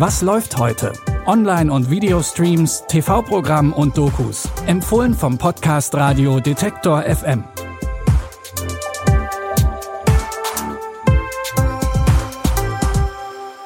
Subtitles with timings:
[0.00, 0.94] Was läuft heute?
[1.26, 4.48] Online- und Videostreams, TV-Programm und Dokus.
[4.66, 7.44] Empfohlen vom Podcast Radio Detektor FM.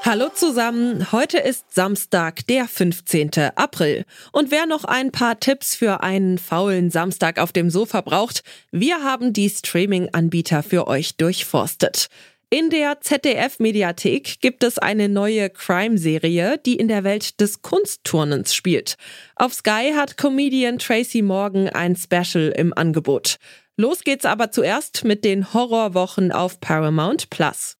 [0.02, 3.30] Hallo zusammen, heute ist Samstag, der 15.
[3.55, 4.05] April.
[4.32, 8.42] Und wer noch ein paar Tipps für einen faulen Samstag auf dem Sofa braucht,
[8.73, 12.09] wir haben die Streaming-Anbieter für euch durchforstet.
[12.57, 18.95] In der ZDF-Mediathek gibt es eine neue Crime-Serie, die in der Welt des Kunstturnens spielt.
[19.34, 23.38] Auf Sky hat Comedian Tracy Morgan ein Special im Angebot.
[23.77, 27.77] Los geht's aber zuerst mit den Horrorwochen auf Paramount Plus.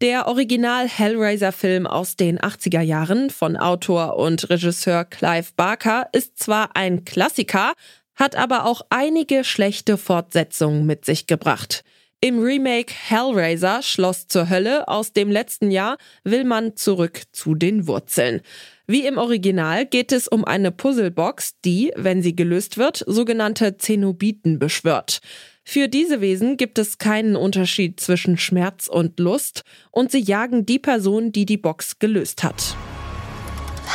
[0.00, 6.74] Der Original Hellraiser-Film aus den 80er Jahren von Autor und Regisseur Clive Barker ist zwar
[6.74, 7.74] ein Klassiker,
[8.16, 11.84] hat aber auch einige schlechte Fortsetzungen mit sich gebracht.
[12.24, 17.86] Im Remake Hellraiser Schloss zur Hölle aus dem letzten Jahr will man zurück zu den
[17.86, 18.40] Wurzeln.
[18.86, 24.58] Wie im Original geht es um eine Puzzlebox, die, wenn sie gelöst wird, sogenannte Zenobiten
[24.58, 25.20] beschwört.
[25.64, 30.78] Für diese Wesen gibt es keinen Unterschied zwischen Schmerz und Lust und sie jagen die
[30.78, 32.74] Person, die die Box gelöst hat.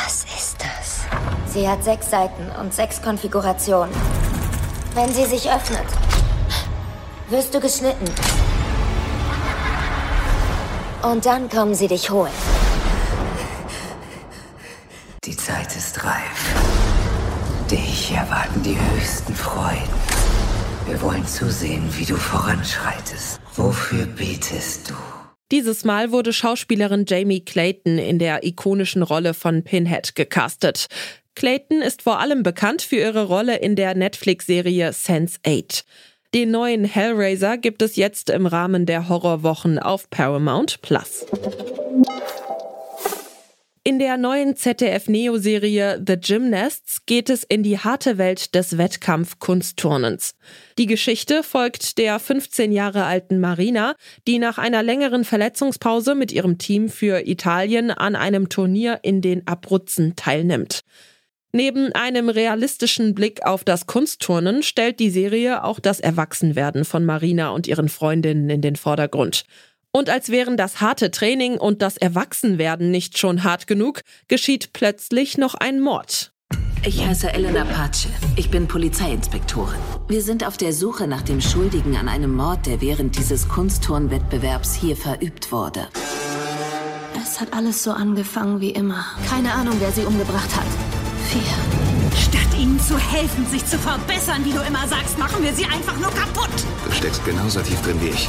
[0.04, 1.00] Was ist das?
[1.52, 3.92] Sie hat sechs Seiten und sechs Konfigurationen.
[4.94, 5.99] Wenn sie sich öffnet,
[7.30, 8.04] wirst du geschnitten.
[11.02, 12.32] Und dann kommen sie dich holen.
[15.24, 16.54] Die Zeit ist reif.
[17.70, 19.94] Dich erwarten die höchsten Freuden.
[20.86, 23.40] Wir wollen zusehen, wie du voranschreitest.
[23.54, 24.94] Wofür betest du?
[25.52, 30.86] Dieses Mal wurde Schauspielerin Jamie Clayton in der ikonischen Rolle von Pinhead gecastet.
[31.34, 35.84] Clayton ist vor allem bekannt für ihre Rolle in der Netflix-Serie Sense8.
[36.32, 41.26] Den neuen Hellraiser gibt es jetzt im Rahmen der Horrorwochen auf Paramount Plus.
[43.82, 50.36] In der neuen ZDF-Neo-Serie The Gymnasts geht es in die harte Welt des Wettkampf-Kunstturnens.
[50.78, 53.96] Die Geschichte folgt der 15 Jahre alten Marina,
[54.28, 59.48] die nach einer längeren Verletzungspause mit ihrem Team für Italien an einem Turnier in den
[59.48, 60.82] Abruzzen teilnimmt.
[61.52, 67.50] Neben einem realistischen Blick auf das Kunstturnen stellt die Serie auch das Erwachsenwerden von Marina
[67.50, 69.44] und ihren Freundinnen in den Vordergrund.
[69.92, 75.36] Und als wären das harte Training und das Erwachsenwerden nicht schon hart genug, geschieht plötzlich
[75.36, 76.32] noch ein Mord.
[76.86, 78.06] Ich heiße Elena Pace.
[78.36, 79.78] Ich bin Polizeiinspektorin.
[80.08, 84.76] Wir sind auf der Suche nach dem Schuldigen an einem Mord, der während dieses Kunstturnwettbewerbs
[84.76, 85.88] hier verübt wurde.
[87.20, 89.04] Es hat alles so angefangen wie immer.
[89.28, 90.89] Keine Ahnung, wer sie umgebracht hat.
[91.30, 92.18] Vier.
[92.18, 95.96] Statt ihnen zu helfen, sich zu verbessern, wie du immer sagst, machen wir sie einfach
[96.00, 96.50] nur kaputt.
[96.84, 98.28] Du steckst genauso tief drin wie ich.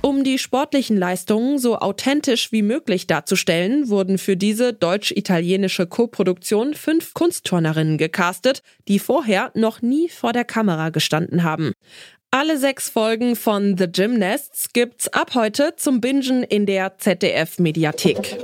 [0.00, 7.14] Um die sportlichen Leistungen so authentisch wie möglich darzustellen, wurden für diese deutsch-italienische Koproduktion fünf
[7.14, 11.70] Kunstturnerinnen gecastet, die vorher noch nie vor der Kamera gestanden haben.
[12.32, 18.38] Alle sechs Folgen von The Gymnasts gibt's ab heute zum Bingen in der ZDF-Mediathek.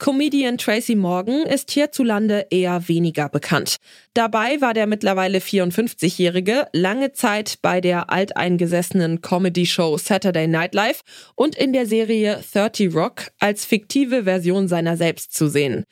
[0.00, 3.76] Comedian Tracy Morgan ist hierzulande eher weniger bekannt.
[4.14, 11.02] Dabei war der mittlerweile 54-Jährige lange Zeit bei der alteingesessenen Comedy-Show Saturday Night Live
[11.34, 15.84] und in der Serie 30 Rock als fiktive Version seiner selbst zu sehen.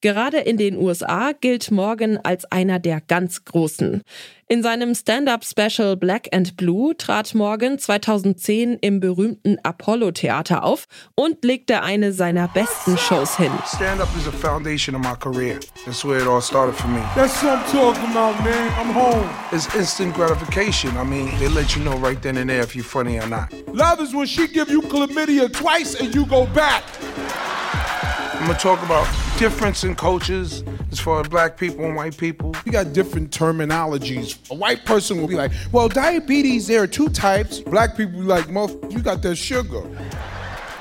[0.00, 4.02] Gerade in den USA gilt Morgan als einer der ganz Großen.
[4.48, 10.86] In seinem Stand-up-Special Black and Blue trat Morgan 2010 im berühmten Apollo Theater auf
[11.16, 13.50] und legte eine seiner besten Shows hin.
[13.74, 15.58] Stand-up is a foundation of my career.
[15.84, 17.00] That's where it all started for me.
[17.16, 18.70] That's what I'm talking about, man.
[18.78, 19.28] I'm home.
[19.50, 20.96] It's instant gratification.
[20.96, 23.52] I mean, they let you know right then and there if you're funny or not.
[23.74, 26.84] Love is when she give you chlamydia twice and you go back.
[28.46, 29.08] I'm gonna talk about
[29.40, 30.62] difference in cultures
[30.92, 32.54] as far as black people and white people.
[32.64, 34.38] We got different terminologies.
[34.52, 37.58] A white person will be like, well, diabetes, there are two types.
[37.58, 39.82] Black people be like, you got that sugar.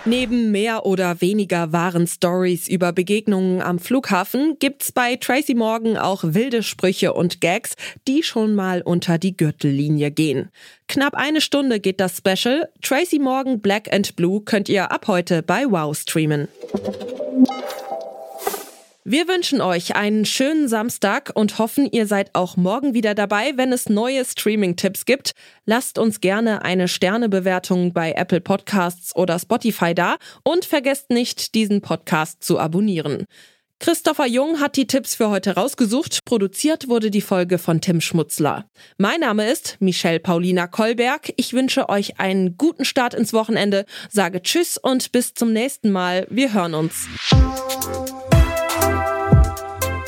[0.06, 6.24] Neben mehr oder weniger wahren Stories über Begegnungen am Flughafen gibt's bei Tracy Morgan auch
[6.24, 7.74] wilde Sprüche und Gags,
[8.08, 10.52] die schon mal unter die Gürtellinie gehen.
[10.88, 12.70] Knapp eine Stunde geht das Special.
[12.84, 16.48] Tracy Morgan Black and Blue könnt ihr ab heute bei Wow streamen.
[19.08, 23.72] Wir wünschen euch einen schönen Samstag und hoffen, ihr seid auch morgen wieder dabei, wenn
[23.72, 25.34] es neue Streaming-Tipps gibt.
[25.68, 31.82] Lasst uns gerne eine Sternebewertung bei Apple Podcasts oder Spotify da und vergesst nicht, diesen
[31.82, 33.26] Podcast zu abonnieren.
[33.80, 36.26] Christopher Jung hat die Tipps für heute rausgesucht.
[36.26, 38.66] Produziert wurde die Folge von Tim Schmutzler.
[38.98, 41.32] Mein Name ist Michelle Paulina Kolberg.
[41.38, 46.26] Ich wünsche euch einen guten Start ins Wochenende, sage Tschüss und bis zum nächsten Mal.
[46.32, 47.08] Wir hören uns.